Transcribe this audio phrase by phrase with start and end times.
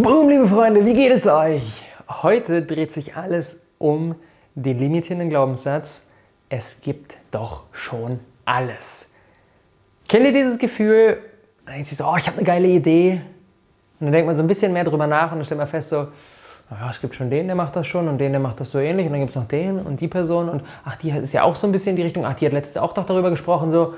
[0.00, 1.82] Boom, liebe Freunde, wie geht es euch?
[2.08, 4.14] Heute dreht sich alles um
[4.54, 6.12] den limitierenden Glaubenssatz,
[6.48, 9.10] es gibt doch schon alles.
[10.08, 11.18] Kennt ihr dieses Gefühl,
[11.64, 13.22] man denkt sich so, oh, ich habe eine geile Idee.
[13.98, 15.88] Und dann denkt man so ein bisschen mehr drüber nach und dann stellt man fest
[15.88, 16.06] so,
[16.70, 18.78] naja, es gibt schon den, der macht das schon und den, der macht das so
[18.78, 21.42] ähnlich und dann gibt es noch den und die Person und ach, die ist ja
[21.42, 23.72] auch so ein bisschen in die Richtung, ach, die hat letzte auch doch darüber gesprochen
[23.72, 23.94] so.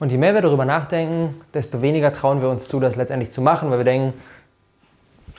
[0.00, 3.40] Und je mehr wir darüber nachdenken, desto weniger trauen wir uns zu, das letztendlich zu
[3.40, 4.12] machen, weil wir denken,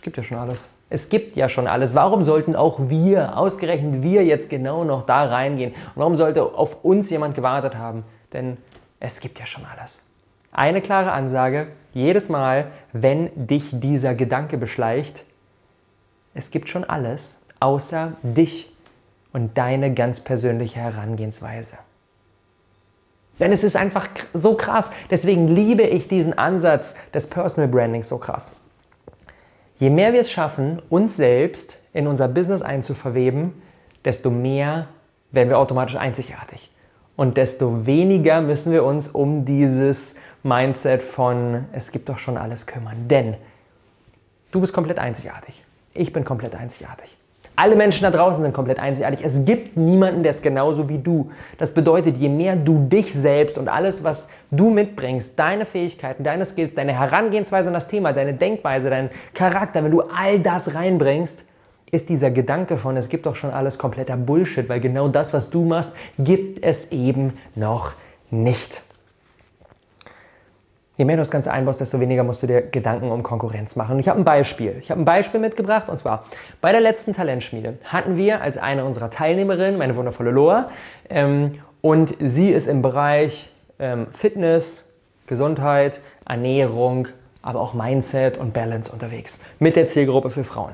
[0.02, 0.70] es gibt ja schon alles.
[0.89, 1.93] Es gibt ja schon alles.
[1.93, 5.74] Warum sollten auch wir, ausgerechnet wir, jetzt genau noch da reingehen?
[5.74, 8.04] Und warum sollte auf uns jemand gewartet haben?
[8.33, 8.57] Denn
[9.00, 10.04] es gibt ja schon alles.
[10.51, 15.24] Eine klare Ansage, jedes Mal, wenn dich dieser Gedanke beschleicht,
[16.33, 18.75] es gibt schon alles, außer dich
[19.33, 21.75] und deine ganz persönliche Herangehensweise.
[23.38, 24.91] Denn es ist einfach so krass.
[25.11, 28.52] Deswegen liebe ich diesen Ansatz des Personal Branding so krass.
[29.81, 33.63] Je mehr wir es schaffen, uns selbst in unser Business einzuverweben,
[34.05, 34.89] desto mehr
[35.31, 36.69] werden wir automatisch einzigartig.
[37.15, 42.67] Und desto weniger müssen wir uns um dieses Mindset von es gibt doch schon alles
[42.67, 43.07] kümmern.
[43.07, 43.38] Denn
[44.51, 45.63] du bist komplett einzigartig.
[45.95, 47.17] Ich bin komplett einzigartig.
[47.55, 49.23] Alle Menschen da draußen sind komplett einzigartig.
[49.23, 51.31] Es gibt niemanden, der ist genauso wie du.
[51.57, 56.45] Das bedeutet, je mehr du dich selbst und alles, was du mitbringst, deine Fähigkeiten, deine
[56.45, 61.44] Skills, deine Herangehensweise an das Thema, deine Denkweise, dein Charakter, wenn du all das reinbringst,
[61.91, 65.49] ist dieser Gedanke von, es gibt doch schon alles kompletter Bullshit, weil genau das, was
[65.49, 67.94] du machst, gibt es eben noch
[68.29, 68.81] nicht.
[71.02, 73.94] Je mehr du das Ganze einbaust, desto weniger musst du dir Gedanken um Konkurrenz machen.
[73.94, 74.75] Und ich habe ein Beispiel.
[74.81, 76.25] Ich habe ein Beispiel mitgebracht und zwar
[76.61, 80.69] bei der letzten Talentschmiede hatten wir als eine unserer Teilnehmerinnen meine wundervolle Loa
[81.09, 87.07] ähm, und sie ist im Bereich ähm, Fitness, Gesundheit, Ernährung,
[87.41, 90.73] aber auch Mindset und Balance unterwegs mit der Zielgruppe für Frauen.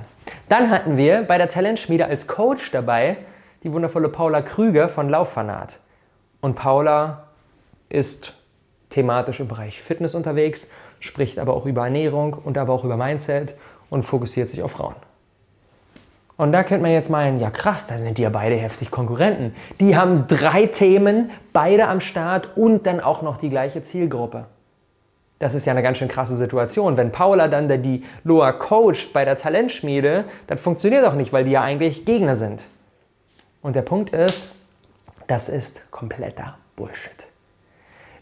[0.49, 3.15] Dann hatten wir bei der Talentschmiede als Coach dabei
[3.63, 5.79] die wundervolle Paula Krüger von Lauffanat.
[6.41, 7.27] Und Paula
[7.87, 8.33] ist
[8.97, 13.53] thematisch im Bereich Fitness unterwegs, spricht aber auch über Ernährung und aber auch über Mindset
[13.91, 14.95] und fokussiert sich auf Frauen.
[16.35, 19.55] Und da könnte man jetzt meinen, ja krass, da sind die ja beide heftig Konkurrenten.
[19.79, 24.45] Die haben drei Themen, beide am Start und dann auch noch die gleiche Zielgruppe.
[25.39, 26.97] Das ist ja eine ganz schön krasse Situation.
[26.97, 31.51] Wenn Paula dann die Loa coacht bei der Talentschmiede, das funktioniert auch nicht, weil die
[31.51, 32.63] ja eigentlich Gegner sind.
[33.61, 34.55] Und der Punkt ist,
[35.27, 37.26] das ist kompletter Bullshit.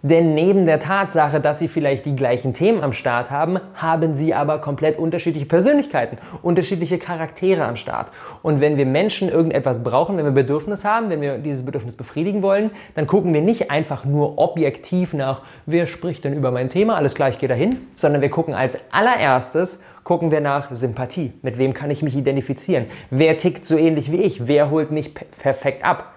[0.07, 4.35] Denn neben der Tatsache, dass sie vielleicht die gleichen Themen am Start haben, haben sie
[4.35, 8.11] aber komplett unterschiedliche Persönlichkeiten, unterschiedliche Charaktere am Start.
[8.43, 12.43] Und wenn wir Menschen irgendetwas brauchen, wenn wir Bedürfnis haben, wenn wir dieses Bedürfnis befriedigen
[12.43, 16.97] wollen, dann gucken wir nicht einfach nur objektiv nach, wer spricht denn über mein Thema,
[16.97, 21.33] alles gleich geht dahin, sondern wir gucken als allererstes, gucken wir nach Sympathie.
[21.41, 22.85] Mit wem kann ich mich identifizieren?
[23.09, 24.45] Wer tickt so ähnlich wie ich?
[24.45, 26.11] Wer holt mich perfekt ab?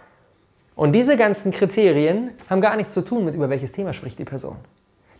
[0.79, 4.25] Und diese ganzen Kriterien haben gar nichts zu tun mit, über welches Thema spricht die
[4.25, 4.55] Person.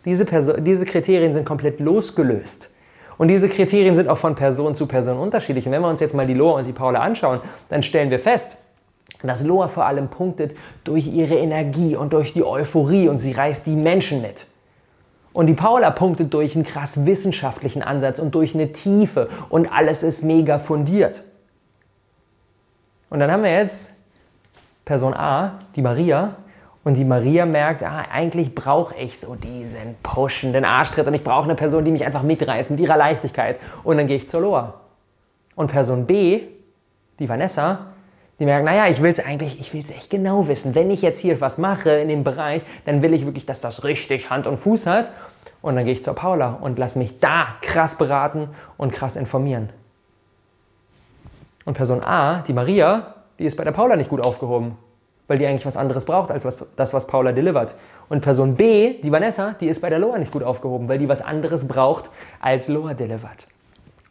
[0.05, 2.73] Diese, Perso diese Kriterien sind komplett losgelöst.
[3.17, 5.65] Und diese Kriterien sind auch von Person zu Person unterschiedlich.
[5.65, 8.19] Und wenn wir uns jetzt mal die Loa und die Paula anschauen, dann stellen wir
[8.19, 8.55] fest,
[9.21, 10.55] dass Loa vor allem punktet
[10.85, 14.45] durch ihre Energie und durch die Euphorie und sie reißt die Menschen mit.
[15.33, 20.03] Und die Paula punktet durch einen krass wissenschaftlichen Ansatz und durch eine Tiefe und alles
[20.03, 21.21] ist mega fundiert.
[23.09, 23.98] Und dann haben wir jetzt
[24.89, 26.33] Person A, die Maria,
[26.83, 31.43] und die Maria merkt, ah, eigentlich brauche ich so diesen pushenden Arschtritt und ich brauche
[31.43, 33.57] eine Person, die mich einfach mitreißt mit ihrer Leichtigkeit.
[33.83, 34.81] Und dann gehe ich zur Loa.
[35.53, 36.41] Und Person B,
[37.19, 37.85] die Vanessa,
[38.39, 40.73] die merkt, naja, ich will es eigentlich, ich will es echt genau wissen.
[40.73, 43.83] Wenn ich jetzt hier was mache in dem Bereich, dann will ich wirklich, dass das
[43.83, 45.11] richtig Hand und Fuß hat.
[45.61, 49.69] Und dann gehe ich zur Paula und lasse mich da krass beraten und krass informieren.
[51.65, 54.77] Und Person A, die Maria, die ist bei der Paula nicht gut aufgehoben,
[55.27, 57.75] weil die eigentlich was anderes braucht als was, das, was Paula delivert.
[58.09, 61.07] Und Person B, die Vanessa, die ist bei der Loa nicht gut aufgehoben, weil die
[61.07, 63.47] was anderes braucht als Loa delivert.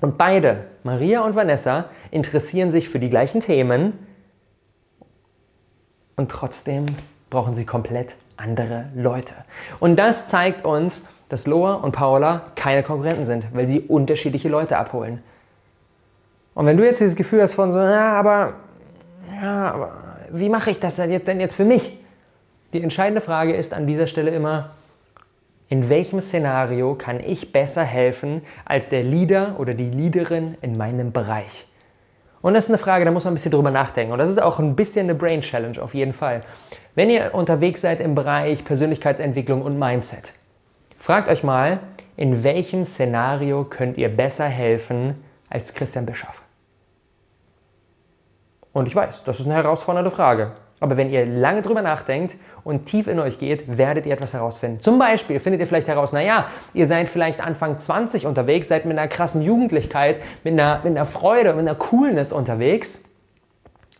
[0.00, 3.92] Und beide, Maria und Vanessa, interessieren sich für die gleichen Themen
[6.16, 6.86] und trotzdem
[7.31, 9.34] brauchen sie komplett andere Leute.
[9.81, 14.78] Und das zeigt uns, dass Loa und Paula keine Konkurrenten sind, weil sie unterschiedliche Leute
[14.78, 15.22] abholen.
[16.54, 18.54] Und wenn du jetzt dieses Gefühl hast von so, ja, aber
[19.40, 19.92] ja, aber
[20.30, 21.98] wie mache ich das denn jetzt für mich?
[22.72, 24.70] Die entscheidende Frage ist an dieser Stelle immer,
[25.70, 31.12] in welchem Szenario kann ich besser helfen als der Leader oder die Leaderin in meinem
[31.12, 31.66] Bereich?
[32.40, 34.12] Und das ist eine Frage, da muss man ein bisschen drüber nachdenken.
[34.12, 36.42] Und das ist auch ein bisschen eine Brain Challenge auf jeden Fall.
[36.94, 40.32] Wenn ihr unterwegs seid im Bereich Persönlichkeitsentwicklung und Mindset,
[40.98, 41.81] fragt euch mal,
[42.16, 45.16] in welchem Szenario könnt ihr besser helfen
[45.50, 46.42] als Christian Bischoff?
[48.78, 50.52] Und ich weiß, das ist eine herausfordernde Frage.
[50.78, 54.80] Aber wenn ihr lange drüber nachdenkt und tief in euch geht, werdet ihr etwas herausfinden.
[54.80, 58.96] Zum Beispiel findet ihr vielleicht heraus, naja, ihr seid vielleicht Anfang 20 unterwegs, seid mit
[58.96, 63.02] einer krassen Jugendlichkeit, mit einer, mit einer Freude, mit einer Coolness unterwegs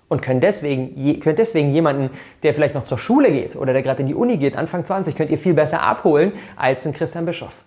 [0.07, 2.11] und könnt deswegen, könnt deswegen jemanden,
[2.45, 5.17] der vielleicht noch zur Schule geht oder der gerade in die Uni geht, Anfang 20,
[5.17, 7.65] könnt ihr viel besser abholen als ein Christian Bischof.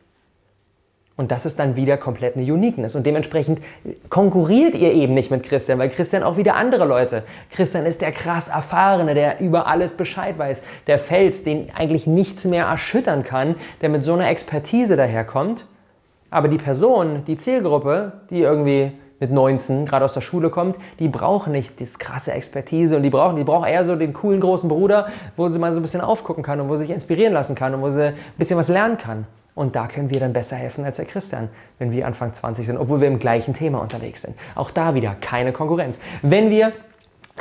[1.22, 2.96] Und das ist dann wieder komplett eine Uniqueness.
[2.96, 3.60] Und dementsprechend
[4.10, 7.22] konkurriert ihr eben nicht mit Christian, weil Christian auch wieder andere Leute.
[7.52, 10.64] Christian ist der krass Erfahrene, der über alles Bescheid weiß.
[10.88, 15.68] Der Fels, den eigentlich nichts mehr erschüttern kann, der mit so einer Expertise daherkommt.
[16.32, 21.08] Aber die Person, die Zielgruppe, die irgendwie mit 19 gerade aus der Schule kommt, die
[21.08, 24.68] brauchen nicht das krasse Expertise und die brauchen, die brauchen eher so den coolen großen
[24.68, 27.54] Bruder, wo sie mal so ein bisschen aufgucken kann und wo sie sich inspirieren lassen
[27.54, 29.28] kann und wo sie ein bisschen was lernen kann.
[29.54, 32.78] Und da können wir dann besser helfen als der Christian, wenn wir Anfang 20 sind,
[32.78, 34.36] obwohl wir im gleichen Thema unterwegs sind.
[34.56, 36.00] Auch da wieder keine Konkurrenz.
[36.22, 36.72] Wenn wir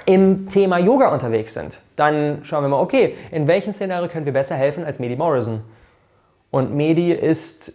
[0.07, 4.33] im Thema Yoga unterwegs sind, dann schauen wir mal, okay, in welchem Szenario können wir
[4.33, 5.61] besser helfen als Medi Morrison?
[6.51, 7.73] Und Medi ist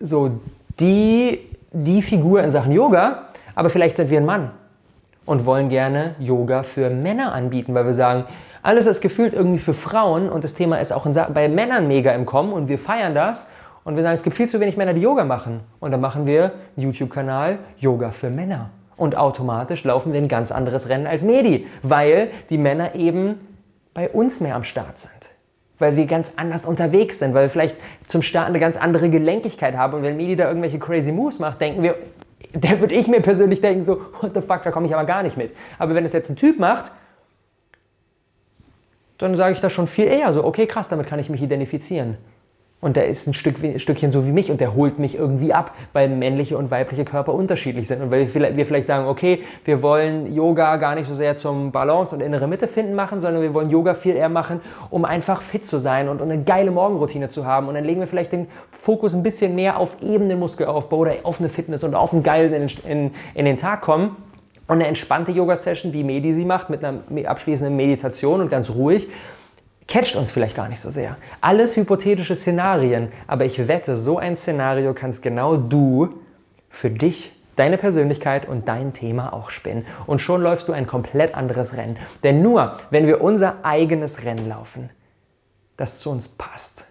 [0.00, 0.40] so
[0.78, 1.38] die,
[1.72, 4.50] die Figur in Sachen Yoga, aber vielleicht sind wir ein Mann
[5.24, 8.24] und wollen gerne Yoga für Männer anbieten, weil wir sagen,
[8.62, 12.26] alles ist gefühlt irgendwie für Frauen und das Thema ist auch bei Männern mega im
[12.26, 13.50] Kommen und wir feiern das
[13.84, 15.60] und wir sagen, es gibt viel zu wenig Männer, die Yoga machen.
[15.80, 18.70] Und dann machen wir einen YouTube-Kanal Yoga für Männer.
[18.96, 23.40] Und automatisch laufen wir ein ganz anderes Rennen als Medi, weil die Männer eben
[23.94, 25.12] bei uns mehr am Start sind.
[25.78, 27.76] Weil wir ganz anders unterwegs sind, weil wir vielleicht
[28.06, 29.94] zum Start eine ganz andere Gelenkigkeit haben.
[29.94, 31.96] Und wenn Medi da irgendwelche crazy Moves macht, denken wir,
[32.52, 35.24] da würde ich mir persönlich denken, so, what the fuck, da komme ich aber gar
[35.24, 35.56] nicht mit.
[35.78, 36.92] Aber wenn es jetzt ein Typ macht,
[39.18, 42.18] dann sage ich das schon viel eher so, okay, krass, damit kann ich mich identifizieren.
[42.82, 45.70] Und der ist ein Stück, Stückchen so wie mich und der holt mich irgendwie ab,
[45.92, 48.02] weil männliche und weibliche Körper unterschiedlich sind.
[48.02, 52.12] Und weil wir vielleicht sagen, okay, wir wollen Yoga gar nicht so sehr zum Balance
[52.12, 55.64] und innere Mitte finden machen, sondern wir wollen Yoga viel eher machen, um einfach fit
[55.64, 57.68] zu sein und eine geile Morgenroutine zu haben.
[57.68, 61.14] Und dann legen wir vielleicht den Fokus ein bisschen mehr auf eben den Muskelaufbau oder
[61.22, 64.16] auf eine Fitness und auf einen geilen in, in, in den Tag kommen.
[64.66, 69.06] Und eine entspannte Yoga-Session, wie Medi sie macht, mit einer abschließenden Meditation und ganz ruhig,
[69.88, 71.16] catcht uns vielleicht gar nicht so sehr.
[71.40, 76.20] Alles hypothetische Szenarien, aber ich wette, so ein Szenario kannst genau du
[76.70, 79.86] für dich, deine Persönlichkeit und dein Thema auch spinnen.
[80.06, 81.98] Und schon läufst du ein komplett anderes Rennen.
[82.22, 84.90] Denn nur, wenn wir unser eigenes Rennen laufen,
[85.76, 86.86] das zu uns passt,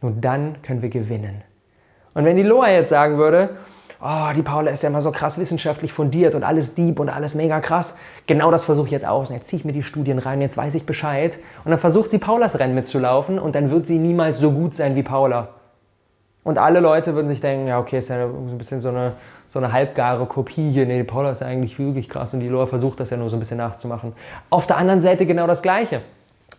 [0.00, 1.42] nur dann können wir gewinnen.
[2.14, 3.56] Und wenn die Loa jetzt sagen würde,
[4.02, 7.34] oh, die Paula ist ja immer so krass wissenschaftlich fundiert und alles deep und alles
[7.34, 7.98] mega krass.
[8.26, 9.30] Genau das versuche ich jetzt aus.
[9.30, 11.38] Und jetzt ziehe ich mir die Studien rein, jetzt weiß ich Bescheid.
[11.64, 14.94] Und dann versucht sie Paulas Rennen mitzulaufen und dann wird sie niemals so gut sein
[14.96, 15.48] wie Paula.
[16.42, 19.12] Und alle Leute würden sich denken, ja, okay, ist ja ein bisschen so eine,
[19.50, 20.86] so eine halbgare Kopie hier.
[20.86, 23.28] Nee, die Paula ist ja eigentlich wirklich krass und die Loa versucht das ja nur
[23.28, 24.14] so ein bisschen nachzumachen.
[24.48, 26.00] Auf der anderen Seite genau das Gleiche.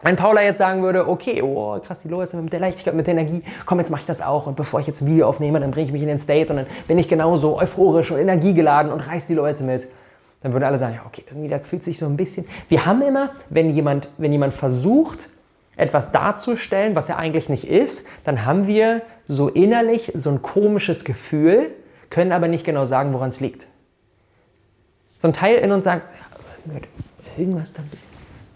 [0.04, 3.06] Wenn Paula jetzt sagen würde, okay, oh krass, die Loa ist mit der Leichtigkeit, mit
[3.06, 5.60] der Energie, komm, jetzt mache ich das auch und bevor ich jetzt ein Video aufnehme,
[5.60, 8.92] dann bringe ich mich in den State und dann bin ich genauso euphorisch und energiegeladen
[8.92, 9.88] und reiß die Leute mit.
[10.42, 12.48] Dann würden alle sagen, ja, okay, irgendwie das fühlt sich so ein bisschen.
[12.68, 15.30] Wir haben immer, wenn jemand, wenn jemand versucht,
[15.78, 21.06] etwas darzustellen, was er eigentlich nicht ist, dann haben wir so innerlich so ein komisches
[21.06, 21.72] Gefühl,
[22.10, 23.68] können aber nicht genau sagen, woran es liegt.
[25.20, 26.12] So ein Teil in uns sagt,
[27.38, 28.11] irgendwas da ein bisschen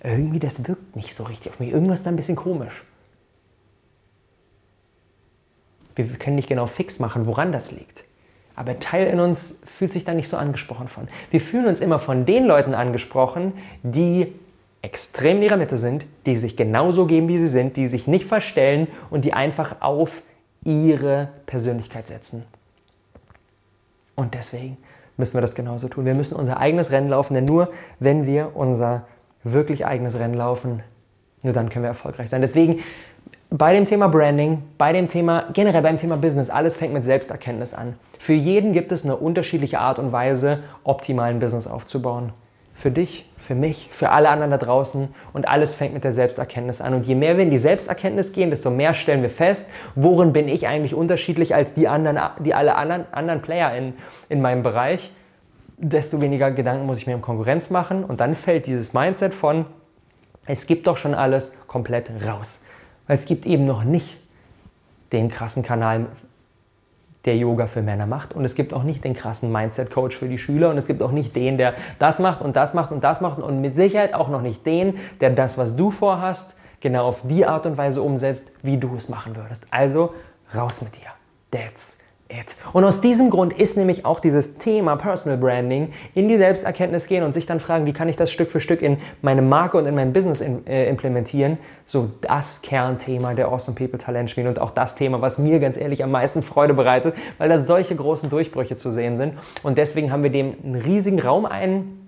[0.06, 1.72] irgendwie das wirkt nicht so richtig auf mich.
[1.72, 2.84] Irgendwas ist da ein bisschen komisch.
[5.96, 8.04] Wir können nicht genau fix machen, woran das liegt.
[8.56, 11.08] Aber Teil in uns fühlt sich da nicht so angesprochen von.
[11.32, 14.34] Wir fühlen uns immer von den Leuten angesprochen, die
[14.82, 18.26] extrem in ihrer Mitte sind, die sich genauso geben, wie sie sind, die sich nicht
[18.26, 20.22] verstellen und die einfach auf
[20.64, 22.44] ihre Persönlichkeit setzen.
[24.16, 24.78] Und deswegen
[25.18, 26.06] müssen wir das genauso tun.
[26.06, 29.06] Wir müssen unser eigenes Rennen laufen, denn nur wenn wir unser
[29.46, 30.84] wirklich eigenes Rennen laufen,
[31.44, 32.42] nur dann können wir erfolgreich sein.
[32.42, 32.80] Deswegen
[33.52, 37.74] bei dem Thema Branding, bei dem Thema, generell beim Thema Business, alles fängt mit Selbsterkenntnis
[37.74, 37.94] an.
[38.20, 42.34] Für jeden gibt es eine unterschiedliche Art und Weise, optimalen Business aufzubauen.
[42.74, 46.82] Für dich, für mich, für alle anderen da draußen und alles fängt mit der Selbsterkenntnis
[46.82, 46.96] an.
[46.96, 50.50] Und je mehr wir in die Selbsterkenntnis gehen, desto mehr stellen wir fest, worin bin
[50.50, 53.94] ich eigentlich unterschiedlich als die anderen, die alle anderen, anderen Player in,
[54.28, 55.12] in meinem Bereich
[55.78, 59.66] desto weniger Gedanken muss ich mir um Konkurrenz machen und dann fällt dieses Mindset von,
[60.46, 62.62] es gibt doch schon alles komplett raus.
[63.08, 64.18] Weil es gibt eben noch nicht
[65.12, 66.08] den krassen Kanal,
[67.26, 70.38] der Yoga für Männer macht und es gibt auch nicht den krassen Mindset-Coach für die
[70.38, 73.20] Schüler und es gibt auch nicht den, der das macht und das macht und das
[73.20, 77.22] macht und mit Sicherheit auch noch nicht den, der das, was du vorhast, genau auf
[77.24, 79.66] die Art und Weise umsetzt, wie du es machen würdest.
[79.72, 80.14] Also
[80.56, 81.10] raus mit dir.
[81.52, 81.98] That's
[82.30, 82.56] it.
[82.74, 87.24] Und aus diesem Grund ist nämlich auch dieses Thema Personal Branding in die Selbsterkenntnis gehen
[87.24, 89.86] und sich dann fragen, wie kann ich das Stück für Stück in meine Marke und
[89.86, 94.60] in mein Business in, äh, implementieren, so das Kernthema der Awesome People Talent Schmiede und
[94.60, 98.30] auch das Thema, was mir ganz ehrlich am meisten Freude bereitet, weil da solche großen
[98.30, 99.36] Durchbrüche zu sehen sind.
[99.62, 102.05] Und deswegen haben wir dem einen riesigen Raum ein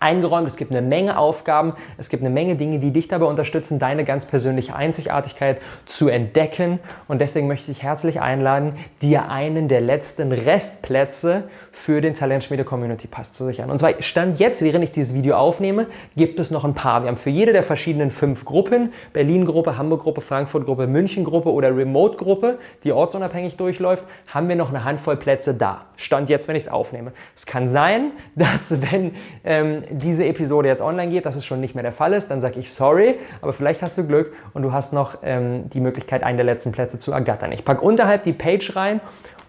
[0.00, 0.48] eingeräumt.
[0.48, 4.04] Es gibt eine Menge Aufgaben, es gibt eine Menge Dinge, die dich dabei unterstützen, deine
[4.04, 6.80] ganz persönliche Einzigartigkeit zu entdecken.
[7.06, 13.06] Und deswegen möchte ich herzlich einladen, dir einen der letzten Restplätze für den Talentschmiede Community
[13.06, 13.70] Pass zu sichern.
[13.70, 15.86] Und zwar Stand jetzt, während ich dieses Video aufnehme,
[16.16, 17.02] gibt es noch ein paar.
[17.02, 22.92] Wir haben für jede der verschiedenen fünf Gruppen, Berlin-Gruppe, Hamburg-Gruppe, Frankfurt-Gruppe, München-Gruppe oder Remote-Gruppe, die
[22.92, 25.86] ortsunabhängig durchläuft, haben wir noch eine Handvoll Plätze da.
[25.96, 27.12] Stand jetzt, wenn ich es aufnehme.
[27.36, 29.12] Es kann sein, dass wenn
[29.44, 32.40] ähm, diese Episode jetzt online geht, dass es schon nicht mehr der Fall ist, dann
[32.40, 36.22] sage ich sorry, aber vielleicht hast du Glück und du hast noch ähm, die Möglichkeit,
[36.22, 37.52] einen der letzten Plätze zu ergattern.
[37.52, 39.00] Ich packe unterhalb die Page rein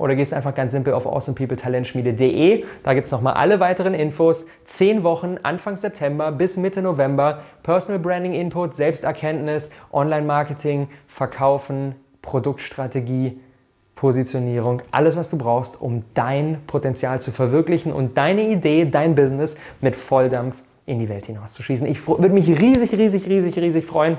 [0.02, 2.66] oder gehst einfach ganz simpel auf awesomepeopletalentschmiede.de.
[2.84, 4.48] Da gibt es nochmal alle weiteren Infos.
[4.66, 7.40] Zehn Wochen, Anfang September bis Mitte November.
[7.64, 13.40] Personal Branding Input, Selbsterkenntnis, Online-Marketing, Verkaufen, Produktstrategie,
[13.96, 19.58] Positionierung, alles, was du brauchst, um dein Potenzial zu verwirklichen und deine Idee, dein Business
[19.80, 20.56] mit Volldampf
[20.88, 21.86] in die Welt hinauszuschießen.
[21.86, 24.18] Ich würde mich riesig, riesig, riesig, riesig freuen,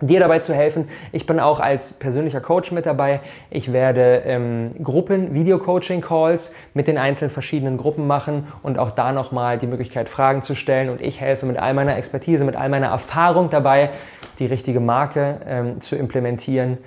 [0.00, 0.88] dir dabei zu helfen.
[1.12, 3.20] Ich bin auch als persönlicher Coach mit dabei.
[3.50, 9.58] Ich werde ähm, Gruppen, Video-Coaching-Calls mit den einzelnen verschiedenen Gruppen machen und auch da nochmal
[9.58, 10.90] die Möglichkeit, Fragen zu stellen.
[10.90, 13.90] Und ich helfe mit all meiner Expertise, mit all meiner Erfahrung dabei,
[14.38, 16.78] die richtige Marke ähm, zu implementieren,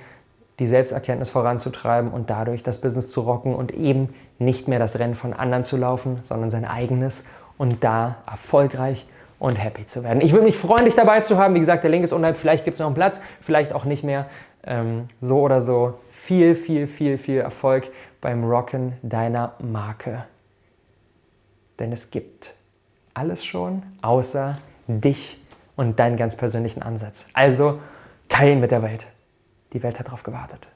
[0.60, 5.16] die Selbsterkenntnis voranzutreiben und dadurch das Business zu rocken und eben nicht mehr das Rennen
[5.16, 9.08] von anderen zu laufen, sondern sein eigenes und da erfolgreich
[9.40, 10.22] und happy zu werden.
[10.22, 11.56] Ich würde mich freuen, dich dabei zu haben.
[11.56, 12.38] Wie gesagt, der Link ist unterhalb.
[12.38, 14.28] Vielleicht gibt es noch einen Platz, vielleicht auch nicht mehr.
[14.64, 16.00] Ähm, so oder so.
[16.12, 17.90] Viel, viel, viel, viel Erfolg
[18.22, 20.26] beim Rocken deiner Marke.
[21.80, 22.54] Denn es gibt
[23.14, 25.42] alles schon, außer dich
[25.78, 27.28] und deinen ganz persönlichen Ansatz.
[27.34, 27.80] Also
[28.28, 29.08] teilen mit der Welt.
[29.72, 30.68] Die Welt hat darauf gewartet.